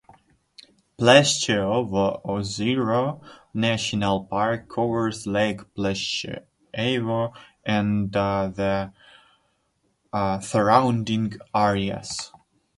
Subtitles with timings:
[0.97, 3.21] Pleshcheyovo Ozero
[3.53, 7.31] National Park covers Lake Pleshcheyevo
[7.63, 8.91] and the
[10.39, 12.31] surrounding areas.